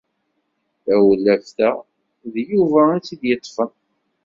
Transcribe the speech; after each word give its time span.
Tawlaft-a 0.83 1.69
d 2.33 2.35
Yuba 2.49 2.81
i 2.93 2.99
tt-id-yeṭṭfen. 3.01 3.71